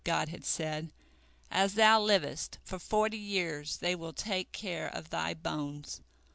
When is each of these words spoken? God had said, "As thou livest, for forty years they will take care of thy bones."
God 0.03 0.29
had 0.29 0.43
said, 0.43 0.91
"As 1.51 1.75
thou 1.75 2.01
livest, 2.01 2.57
for 2.63 2.79
forty 2.79 3.19
years 3.19 3.77
they 3.77 3.93
will 3.93 4.13
take 4.13 4.51
care 4.51 4.87
of 4.87 5.11
thy 5.11 5.35
bones." 5.35 6.01